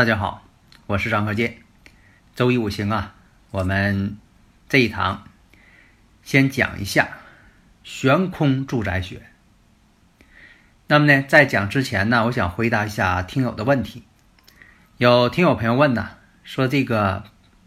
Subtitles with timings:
[0.00, 0.42] 大家好，
[0.86, 1.58] 我是张和建。
[2.34, 3.14] 周一五行啊，
[3.50, 4.16] 我们
[4.66, 5.24] 这一堂
[6.22, 7.18] 先讲一下
[7.84, 9.20] 悬空住宅学。
[10.86, 14.04] 那么呢，在讲之前呢，我想回答一下听友的问题。
[14.96, 16.12] 有听友朋友问呢，
[16.44, 17.24] 说这个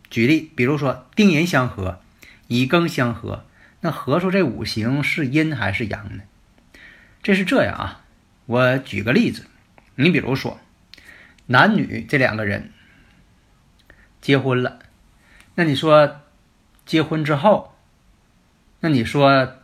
[0.10, 2.02] 举例，比如说丁寅相合，
[2.48, 3.46] 乙庚相合，
[3.82, 6.24] 那合出这五行是阴还是阳呢？
[7.22, 8.02] 这是这样啊，
[8.48, 9.46] 我举个例子，
[9.94, 10.60] 你比如说。
[11.46, 12.72] 男女这两个人
[14.22, 14.80] 结婚了，
[15.56, 16.22] 那你说
[16.86, 17.76] 结婚之后，
[18.80, 19.58] 那你说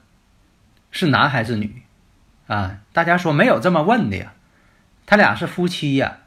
[0.91, 1.83] 是男还是女
[2.47, 2.79] 啊？
[2.91, 4.33] 大家说没有这么问的呀，
[5.05, 6.19] 他俩是夫妻呀，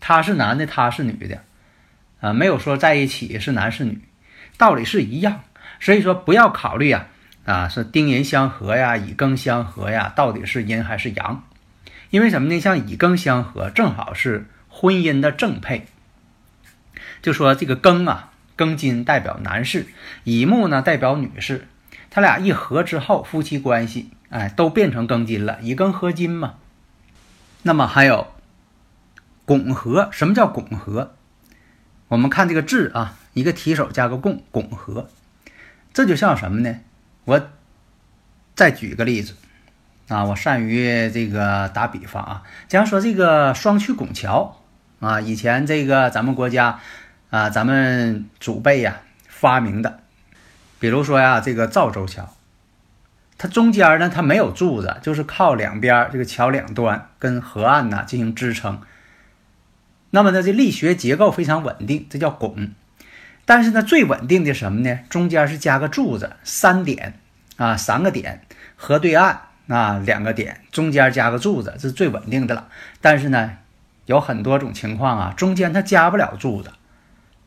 [0.00, 1.42] 他是男的，他是女的
[2.20, 4.00] 啊，没有说在一起是男是女，
[4.56, 5.42] 道理是一样。
[5.80, 7.08] 所以说不要考虑啊
[7.44, 11.44] 啊是丁寅相合呀，乙庚相合呀，到底是阴还是阳？
[12.12, 12.60] 因为什么呢？
[12.60, 14.46] 像乙庚相合，正好是。
[14.74, 15.86] 婚姻的正配，
[17.20, 19.86] 就说这个庚啊，庚金代表男士，
[20.24, 21.68] 乙木呢代表女士，
[22.08, 26.54] 他俩一合之后，夫妻关系哎都变成庚金了，乙庚合金嘛。
[27.60, 28.32] 那么还有
[29.44, 31.14] 拱合，什么叫拱合？
[32.08, 35.10] 我们看这个字啊，一个提手加个共，拱合，
[35.92, 36.80] 这就像什么呢？
[37.26, 37.50] 我
[38.54, 39.36] 再举个例子
[40.12, 44.58] 啊，我善于这个打比方啊，假如说这个双曲拱桥。
[45.00, 46.78] 啊，以前这个咱们国家，
[47.30, 49.98] 啊，咱们祖辈呀发明的，
[50.78, 52.32] 比如说呀，这个赵州桥，
[53.36, 58.80] 它中间呢它没有柱子，就是靠两边这个桥两端跟河岸呐进行支撑。
[60.10, 62.70] 那么呢，这力学结构非常稳定，这叫拱。
[63.44, 65.00] 但是呢，最稳定的什么呢？
[65.08, 67.18] 中间是加个柱子，三点
[67.56, 68.46] 啊，三个点，
[68.76, 72.68] 河对岸那两个点，中间加个柱子，这是最稳定的了。
[73.00, 73.58] 但是呢。
[74.06, 76.72] 有很多种情况啊，中间它加不了柱子，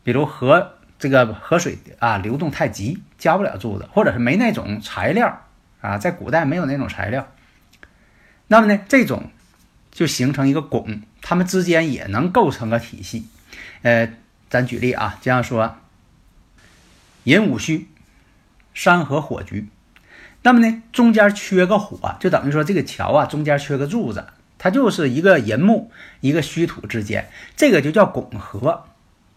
[0.04, 5.42] 比如河这个河水啊流动太急，加不了柱子，或者是没那种材料
[5.82, 7.28] 啊，在古代没有那种材料，
[8.48, 9.30] 那么呢，这种
[9.92, 13.28] 就形成一个拱，它们之间也能构成个体系。
[13.82, 14.14] 呃，
[14.50, 15.76] 咱举例啊，这样说，
[17.26, 17.90] 寅午戌，
[18.74, 19.68] 山河火局，
[20.46, 24.28] 那么呢，中间缺个火，就等于说这个桥啊中间缺个柱子。
[24.60, 25.90] 它就是一个寅木
[26.22, 28.84] 一个虚土之间，这个就叫拱合。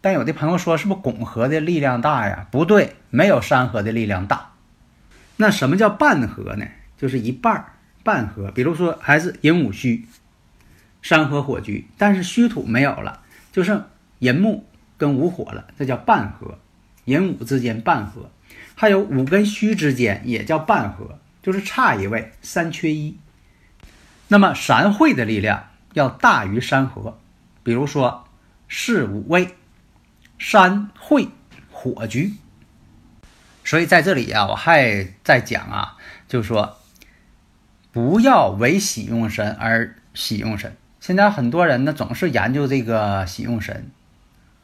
[0.03, 2.47] 但有的朋友说，是不是拱合的力量大呀？
[2.51, 4.51] 不对，没有山河的力量大。
[5.37, 6.67] 那什么叫半合呢？
[6.99, 7.65] 就是一半
[8.03, 8.51] 半合。
[8.51, 10.05] 比如说，还是寅午戌，
[11.01, 13.83] 山河火局，但是虚土没有了，就剩
[14.19, 14.67] 寅木
[14.99, 16.59] 跟午火了，这叫半合。
[17.07, 18.31] 寅午之间半合，
[18.81, 23.19] 还有午跟戌之间也叫半合，就是差一位，三缺一。
[24.29, 27.19] 那么三会的力量要大于三合，
[27.65, 28.29] 比如说
[28.69, 29.57] 四五位，
[30.39, 31.27] 山会
[31.73, 32.35] 火局。
[33.65, 35.97] 所以在这里啊，我还在讲啊，
[36.29, 36.79] 就是说
[37.91, 40.77] 不要为喜用神而喜用神。
[41.01, 43.91] 现在很多人呢总是研究这个喜用神，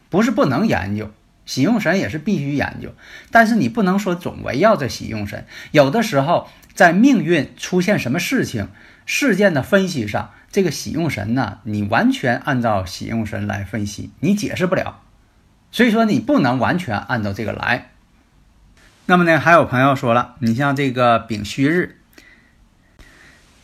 [0.08, 1.10] 不是不能研究，
[1.47, 2.94] 喜用神也是必须研究，
[3.31, 8.69] 但是你不能说总围绕着喜用神，有的时候在命运出现什么事情。
[9.06, 15.03] 事件的分析上，这个喜用神呢，你完全按照喜用神来分析，你解释不了，
[15.71, 17.90] 所以说你不能完全按照这个来。
[19.05, 21.99] 那么呢，还有朋友说了，你像这个丙戌日，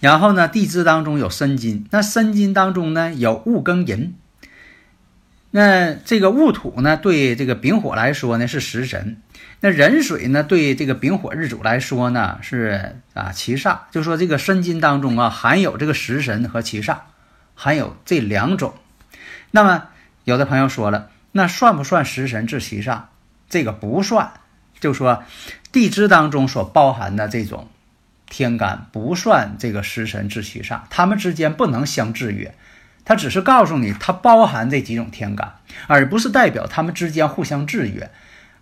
[0.01, 4.15] 然后呢，地支当中有申金，那申金当中呢有戊庚寅。
[5.53, 9.17] 那这个戊土呢，对这个丙火来说呢是食神；
[9.61, 13.79] 那壬水呢，对这个丙火日主来说呢是啊七煞。
[13.91, 16.99] 就说这个申金当中啊，含有这个食神和七煞，
[17.57, 18.75] 含有这两种。
[19.51, 19.89] 那么
[20.23, 23.03] 有的朋友说了，那算不算食神制七煞？
[23.49, 24.33] 这个不算。
[24.79, 25.25] 就说
[25.73, 27.69] 地支当中所包含的这种
[28.29, 32.55] 天干不算这个食神制七煞，它们之间不能相制约。
[33.11, 35.55] 它只是告诉你，它包含这几种天干，
[35.89, 38.09] 而不是代表它们之间互相制约。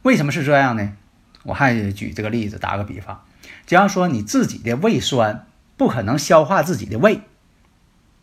[0.00, 0.94] 为什么是这样呢？
[1.42, 3.20] 我还举这个例子，打个比方，
[3.66, 5.44] 假如说你自己的胃酸
[5.76, 7.20] 不可能消化自己的胃，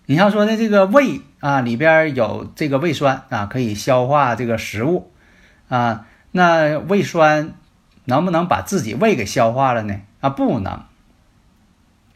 [0.08, 5.12] 你像说的这个胃啊里边有这个胃酸啊，可以消化这个食物
[5.70, 7.54] 啊，那胃酸
[8.06, 10.02] 能不能把自己胃给消化了呢？
[10.22, 10.86] 啊，不能。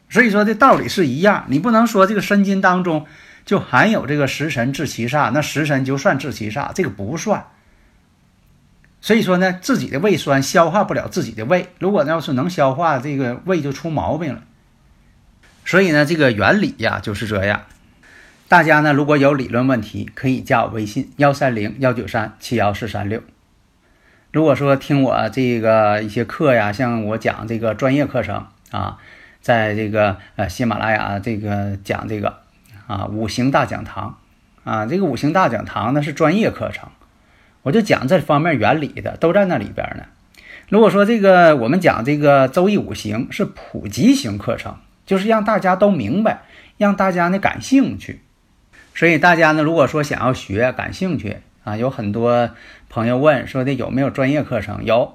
[0.08, 3.06] 所以说这道理是一样，你不能说这个身经当中
[3.44, 7.46] 就含有这个食神治其煞，那食神就算治其煞，这个不算。
[9.00, 14.42] 所以说呢，自己的胃酸消化不了自己的胃，如果要是能消化，这个胃就出毛病了。
[15.64, 17.62] 所以呢，这个原理呀就是这样。
[18.48, 23.22] 大家呢如果有理论问题，可以加我微信幺三零幺九三七幺四三六。
[24.32, 28.98] 如果说听我这个一些课呀，像我讲这个专业课程啊，
[29.40, 32.40] 在这个呃喜马拉雅这个讲这个
[32.90, 34.18] 啊五行大讲堂
[34.64, 36.88] 啊，这个五行大讲堂呢是专业课程。
[37.62, 40.02] 我就讲这方面原理的都在那里边呢。
[40.68, 44.74] 如果说这个我们讲这个周易五行是普及型课程，
[45.06, 46.42] 就是让大家都明白，
[46.78, 48.22] 让大家呢感兴趣。
[48.92, 52.50] 所以大家呢，如果说想要学、感兴趣啊，有很多
[52.88, 54.84] 朋友问说的有没有专业课程？
[54.84, 55.14] 有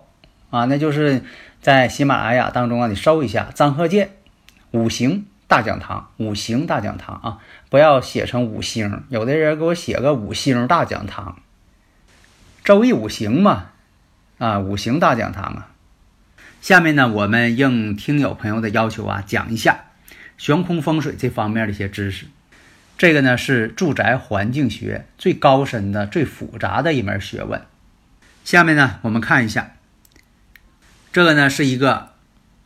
[0.50, 1.24] 啊，那就是
[1.60, 4.12] 在喜马拉雅当中啊，你搜一下张鹤剑
[4.72, 7.38] 五行大讲堂，五行大讲堂啊，
[7.70, 11.40] 不要写成五星，有的人给我写个五星大讲堂。
[12.64, 13.68] 周易五行嘛，
[14.40, 15.70] 啊，五行大讲堂啊。
[16.62, 19.86] 下面呢，我们应听友朋友的要求啊，讲一下
[20.36, 22.26] 悬空风水这方面的一些知识。
[22.98, 27.62] 这个呢是住宅环境学最高深的、最复杂的一门学问。
[28.44, 29.76] 下面呢，我们看一下，
[31.14, 32.14] 这个呢是一个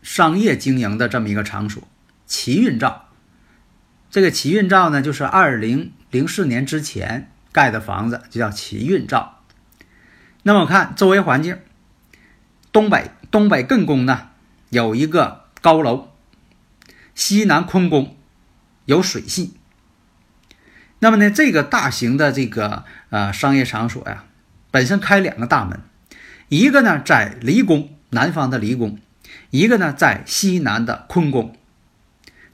[0.01, 1.83] 商业经营的这么一个场所——
[2.29, 3.07] 奇运兆。
[4.11, 9.41] 这个奇运兆呢，就是二零零四年之前盖的房子，就叫奇运兆。
[10.43, 11.59] 那么我看周围环境，
[12.71, 14.29] 东北东北艮宫呢
[14.69, 16.11] 有一个高楼，
[17.13, 18.15] 西南坤宫
[18.85, 19.55] 有水系。
[20.99, 24.25] 那么呢，这个大型的这个呃商业场所呀，
[24.69, 25.81] 本身开两个大门，
[26.47, 28.99] 一个呢在离宫南方的离宫，
[29.49, 31.55] 一个呢在西南的坤宫。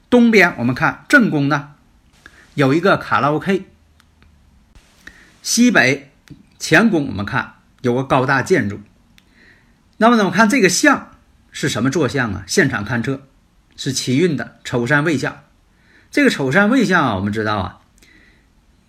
[0.08, 1.74] 东边我们看正宫呢
[2.54, 3.66] 有一个卡拉 OK，
[5.42, 6.10] 西北
[6.58, 7.54] 前宫我们看。
[7.82, 8.80] 有个高大建筑，
[9.98, 10.24] 那么呢？
[10.24, 11.12] 我看这个相
[11.52, 12.42] 是什么坐向啊？
[12.44, 13.28] 现场勘测
[13.76, 15.44] 是奇运的丑山未相。
[16.10, 17.80] 这个丑山未相啊，我们知道啊，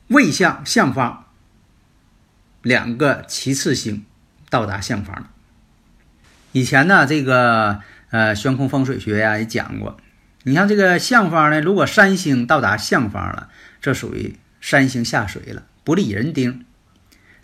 [0.07, 1.25] 未相相方
[2.63, 4.03] 两个其次星
[4.49, 5.27] 到达相方。
[6.53, 9.99] 以前呢，这个呃悬空风水学呀也讲过，
[10.43, 13.49] 你像这个相方呢，如果三星到达相方了，
[13.81, 16.65] 这属于三星下水了，不利人丁。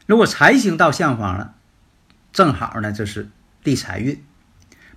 [0.05, 1.55] 如果财星到相方了，
[2.31, 3.29] 正好呢，就是
[3.63, 4.17] 利财运；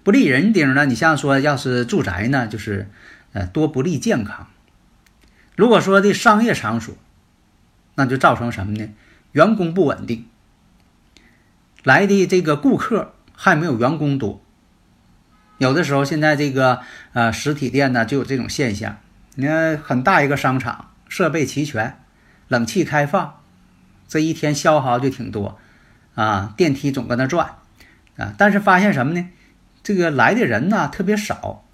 [0.05, 2.89] 不利人丁呢，你像说要是住宅呢，就是
[3.33, 4.47] 呃多不利健康。
[5.57, 6.97] 如果说的商业场所，
[7.97, 8.89] 那就造成什么呢？
[9.33, 10.29] 员工不稳定，
[11.83, 14.43] 来的这个顾客还没有员工多。
[15.58, 16.81] 有的时候现在这个
[17.12, 18.99] 呃实体店呢就有这种现象，
[19.35, 21.99] 你看很大一个商场，设备齐全，
[22.49, 23.41] 冷气开放。
[24.08, 25.58] 这一天消耗就挺多，
[26.14, 27.56] 啊，电梯总搁那转，
[28.17, 29.28] 啊，但是发现什么呢？
[29.83, 31.64] 这个来的人呢特别少，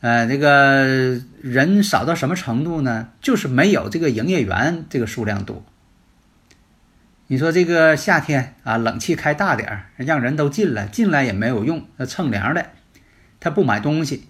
[0.00, 3.08] 呃，这个人少到什么程度呢？
[3.20, 5.62] 就是没有这个营业员这个数量多。
[7.30, 12.70] 你说这个夏天啊，冷气开大点儿，让人都进来，进来也没有用，那蹭凉的，
[13.38, 14.24] 他不买东西。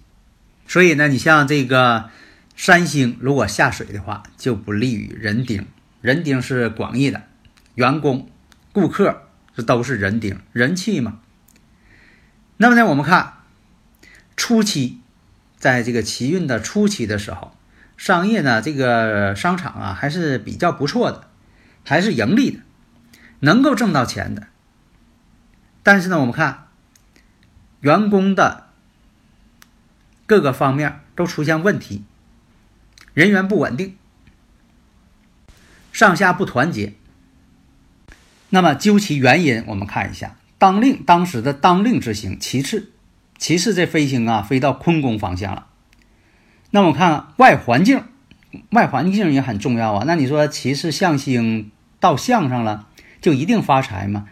[0.67, 2.09] 所以呢，你像这个
[2.57, 5.65] 三星如果下水的话，就不利于人丁。
[6.01, 7.23] 人丁是广义的，
[7.75, 8.29] 员工、
[8.73, 11.21] 顾客这都是人丁，人气嘛。
[12.57, 13.35] 那么呢，我们看
[14.35, 14.99] 初期，
[15.55, 17.55] 在这个奇运的初期的时候，
[17.95, 21.29] 商业呢，这个商场啊还是比较不错的，
[21.85, 22.59] 还是盈利的，
[23.39, 24.47] 能够挣到钱的。
[25.83, 26.67] 但是呢，我们看
[27.81, 28.67] 员工的
[30.25, 32.03] 各个方面都出现问题，
[33.13, 33.95] 人员不稳定。
[35.91, 36.93] 上下不团结，
[38.49, 42.91] 那么究其原因，我们看一下当令当时的当令之星其次，
[43.37, 45.67] 其次这飞星啊飞到坤宫方向了。
[46.69, 48.03] 那我看外环境，
[48.69, 50.03] 外环境也很重要啊。
[50.05, 52.87] 那你说其次相星到相上了，
[53.21, 54.27] 就一定发财吗？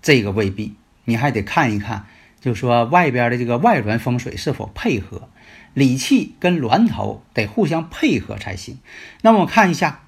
[0.00, 2.06] 这个未必，你还得看一看，
[2.40, 5.28] 就说外边的这个外轮风水是否配合，
[5.74, 8.78] 理气跟峦头得互相配合才行。
[9.22, 10.00] 那么我看一下。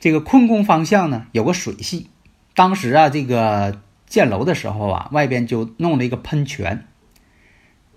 [0.00, 2.08] 这个坤宫方向呢有个水系，
[2.56, 6.88] 当时啊这个建楼的时候啊，外边就弄了一个喷泉，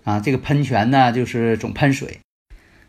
[0.04, 2.20] 啊，这个喷泉呢就是总喷水。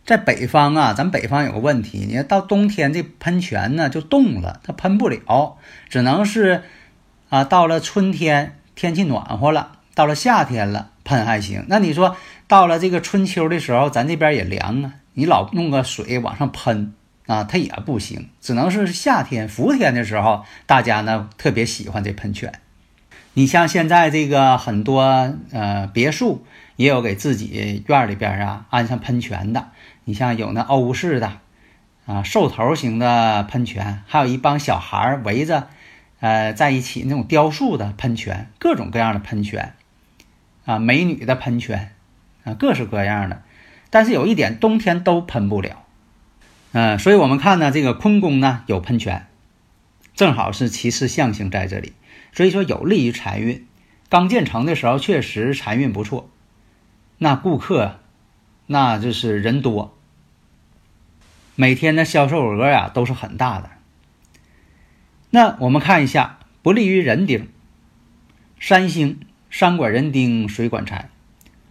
[0.05, 5.57] 在北方啊，咱北方有个问题，你看到冬天这喷泉呢就冻了，它喷不了，
[5.89, 6.61] 只能是
[7.29, 11.65] 啊，到了春天天气暖和了，到了夏天了喷还行。
[11.67, 12.15] 那你说
[12.47, 16.93] 到了这个春秋的时候，咱这边也凉啊，你老弄个水往上喷
[17.25, 22.53] 啊，它也不行，只能是夏天伏天的时候，大家呢特别喜欢这喷泉。
[23.33, 29.67] 你像现在这个很多呃别墅也有给自己院里边啊安上喷泉的。
[30.05, 31.33] 你像有那欧式的，
[32.05, 35.67] 啊，兽头型的喷泉，还有一帮小孩围着，
[36.19, 39.75] 呃，在一起那种雕塑的喷泉，各种各样的喷泉，
[40.65, 41.93] 啊，美女的喷泉，
[42.43, 43.43] 啊，各式各样的。
[43.89, 45.85] 但是有一点，冬天都喷不了，
[46.71, 49.27] 嗯，所以我们看呢，这个坤宫呢有喷泉，
[50.15, 51.93] 正好是其次象星在这里，
[52.33, 53.65] 所以说有利于财运。
[54.09, 56.29] 刚建成的时候确实财运不错，
[57.17, 57.99] 那顾客，
[58.65, 59.95] 那就是人多。
[61.55, 63.69] 每天的销售额呀都是很大的。
[65.29, 67.49] 那我们看一下，不利于人丁。
[68.59, 69.19] 山星
[69.49, 71.09] 山管人丁，水管财，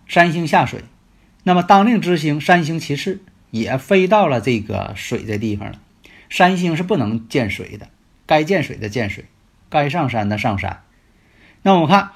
[0.07, 0.85] 山星下水，
[1.43, 5.81] 那么当令之星山星其次也飞到了这个水的地方了。
[6.29, 7.89] 山星是不能见水的，
[8.27, 9.25] 该见水的见水，
[9.69, 10.83] 该上山的上山。
[11.63, 12.13] 那我们看，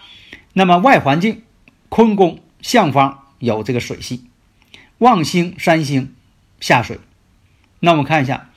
[0.53, 1.43] 那么外环境，
[1.89, 4.29] 坤宫向方有这个水系，
[4.99, 6.15] 旺星山星
[6.61, 7.01] 下水。
[7.81, 8.51] 那我们看一下，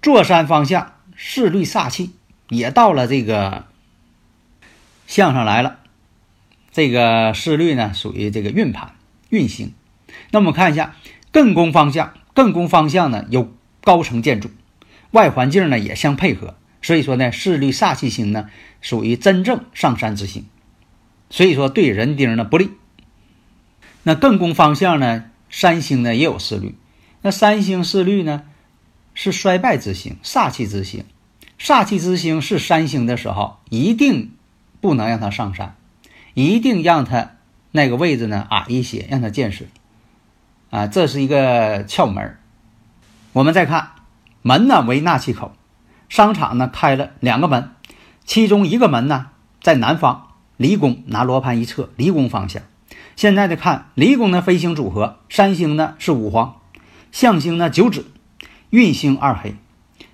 [0.00, 2.12] 坐山方向势律煞气
[2.48, 3.66] 也到了这个
[5.06, 5.78] 相上来了。
[6.72, 8.94] 这个势律呢，属于这个运盘
[9.30, 9.74] 运行。
[10.30, 10.96] 那我们看一下
[11.32, 13.52] 艮宫方向，艮宫方向呢有
[13.82, 14.50] 高层建筑，
[15.10, 16.56] 外环境呢也相配合。
[16.80, 18.48] 所以说呢，势律煞气星呢
[18.80, 20.46] 属于真正上山之星，
[21.30, 22.70] 所以说对人丁呢不利。
[24.04, 26.76] 那艮宫方向呢，三星呢也有势律，
[27.22, 28.44] 那三星势律呢？
[29.14, 31.04] 是衰败之星，煞气之星。
[31.58, 34.32] 煞气之星是三星的时候，一定
[34.80, 35.74] 不能让它上山，
[36.34, 37.32] 一定让它
[37.72, 39.66] 那个位置呢矮一些，让它见水。
[40.70, 42.38] 啊，这是一个窍门。
[43.32, 43.90] 我们再看
[44.42, 45.52] 门呢为纳气口，
[46.08, 47.70] 商场呢开了两个门，
[48.24, 49.26] 其中一个门呢
[49.60, 52.62] 在南方，离宫拿罗盘一测，离宫方向。
[53.16, 56.60] 现在的看离宫的飞星组合，三星呢是五黄，
[57.10, 58.06] 象星呢九紫。
[58.70, 59.56] 运星二黑，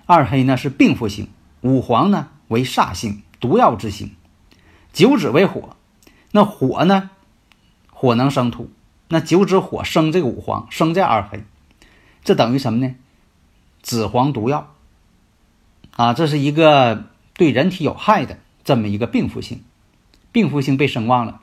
[0.05, 1.27] 二黑呢是病符星，
[1.65, 4.11] 五黄呢为煞星，毒药之星，
[4.93, 5.75] 九紫为火，
[6.31, 7.09] 那火呢，
[7.89, 8.69] 火能生土，
[9.07, 11.43] 那九紫火生这个五黄，生这二黑，
[12.23, 12.93] 这等于什么呢？
[13.81, 14.75] 紫黄毒药
[15.95, 19.63] 啊，这是一个对人体有害的这么一个病符星，
[20.31, 21.41] 病符星被生旺了。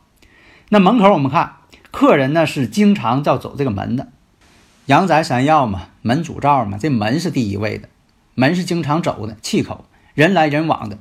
[0.69, 1.57] 那门口我们看，
[1.91, 4.07] 客人呢是经常要走这个门的。
[4.87, 7.88] 阳宅三要嘛，门主灶嘛，这门是第一位的，
[8.37, 10.99] 门是经常走的气口，人来人往的，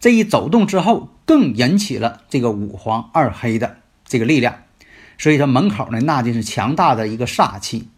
[0.00, 4.62] 这一走动之后，更引起了这个五黄二黑的这个力量，
[5.18, 7.88] 所以说门口呢，那就是强大的一个煞气，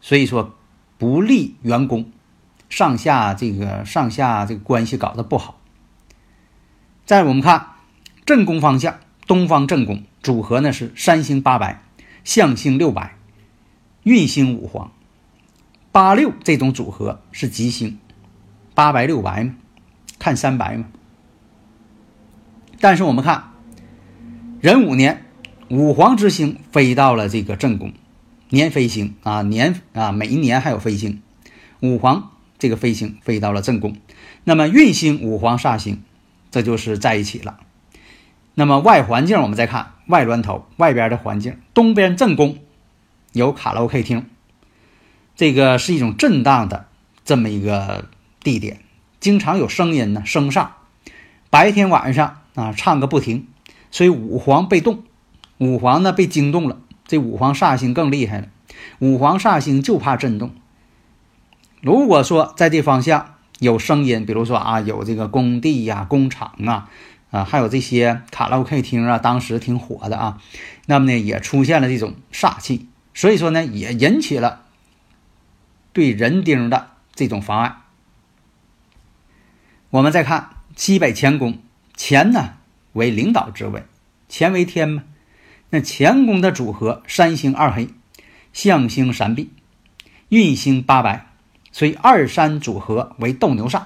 [0.00, 0.54] 所以说
[0.98, 2.10] 不利员工，
[2.68, 5.60] 上下这个上下这个关系搞得不好。
[7.06, 7.66] 再我们看
[8.26, 11.82] 正宫方向，东方正宫组合呢是三星八白，
[12.24, 13.16] 象星六白。
[14.02, 14.92] 运星五黄，
[15.92, 17.98] 八六这种组合是吉星，
[18.74, 19.56] 八白六白嘛，
[20.20, 20.86] 看三白嘛。
[22.78, 23.50] 但是我们看
[24.60, 25.26] 壬午年，
[25.68, 27.92] 五黄之星飞到了这个正宫，
[28.50, 31.20] 年飞星啊，年啊，每一年还有飞星，
[31.80, 33.96] 五黄这个飞星飞到了正宫，
[34.44, 36.04] 那么运星五黄煞星，
[36.52, 37.58] 这就是在一起了。
[38.54, 42.58] 那么外环境我们再看外峦头外边的环境，东边正宫。
[43.32, 44.26] 有卡拉 OK 厅，
[45.36, 46.86] 这个是一种震荡的
[47.24, 48.08] 这么一个
[48.42, 48.80] 地点，
[49.20, 50.72] 经常有声音呢，声上，
[51.50, 53.46] 白天晚上啊唱个不停，
[53.90, 55.04] 所以五黄被动，
[55.58, 58.48] 五黄呢被惊动了，这五黄煞星更厉害了，
[58.98, 60.52] 五黄煞星就怕震动。
[61.82, 66.88] 如果说在这方向有声音，比如说啊有这个工地呀、工厂啊，
[67.30, 70.38] 啊还有这些卡拉 OK 厅啊，当时挺火的啊，
[70.86, 72.86] 那么呢也出现了这种煞气。
[73.12, 74.62] 所以说呢，也引起了
[75.92, 77.76] 对人丁的这种妨碍。
[79.90, 81.58] 我们再看西北乾宫，
[81.96, 82.54] 乾呢
[82.92, 83.82] 为领导之位，
[84.28, 85.02] 乾为天嘛。
[85.70, 87.88] 那乾宫的组合，三星二黑，
[88.52, 89.50] 象星三碧，
[90.28, 91.26] 运星八白，
[91.72, 93.82] 所以二三组合为斗牛煞，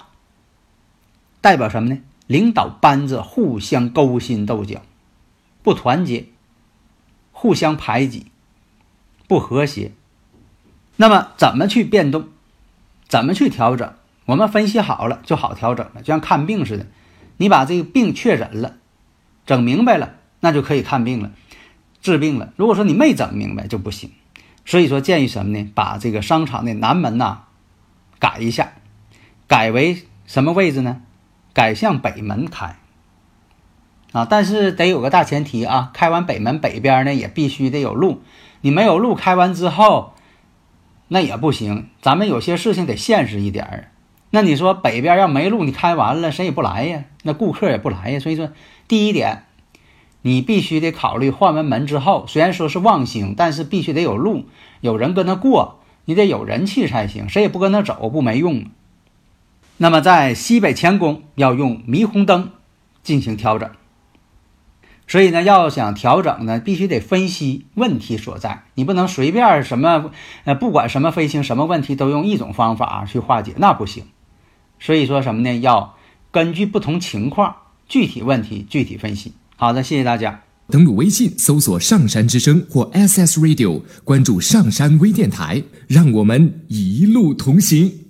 [1.41, 2.01] 代表什么呢？
[2.27, 4.83] 领导班子互相勾心斗角，
[5.63, 6.27] 不团结，
[7.33, 8.27] 互相排挤，
[9.27, 9.93] 不和谐。
[10.97, 12.29] 那么怎么去变动？
[13.09, 13.95] 怎么去调整？
[14.27, 16.87] 我们分析好了就好调整了，就像看病似的，
[17.37, 18.77] 你把这个病确诊了，
[19.47, 21.31] 整明白了，那就可以看病了，
[22.01, 22.53] 治病了。
[22.57, 24.11] 如果说你没整明白就不行。
[24.67, 25.71] 所以说建议什么呢？
[25.75, 27.43] 把这个商场的南门呐
[28.19, 28.73] 改一下，
[29.47, 31.03] 改为什么位置呢？
[31.53, 32.77] 改向北门开。
[34.13, 38.23] 啊，但是得有个大前提啊，开完北门北边呢也必须得有路，
[38.63, 40.15] 你没有路开完之后，
[41.09, 41.91] 那也不行。
[42.01, 43.91] 咱们有些事情得现实一点儿。
[44.35, 47.05] 那你说北边要没路，你开完了谁也不来呀？
[47.23, 48.19] 那顾客也不来呀。
[48.19, 48.51] 所以说，
[48.89, 49.45] 第一点，
[50.23, 54.47] 你必须得考虑换完门之后，虽然说是旺星，但是必须得有路，
[54.81, 57.29] 有人跟他过，你得有人气才行。
[57.29, 58.65] 谁也不跟他走，不没用。
[59.77, 62.51] 那么在西北乾宫要用霓虹灯
[63.05, 63.71] 进行调整。
[65.07, 70.11] 所以呢，要想调整呢，必须得分析问题所在，你不能随便什么
[70.43, 74.07] 呃，不管什么飞行什么问题都用一种方法去化解，那不行。
[74.81, 75.59] 所以说什么呢？
[75.61, 75.97] 要
[76.31, 77.55] 根据不同情况、
[77.89, 79.33] 具体问题具体分析。
[79.57, 80.43] 好的，谢谢大家。
[80.69, 88.04] 登录微信搜索“上山之声”或 SS Radio，关注上山微电台，让我们一路同行。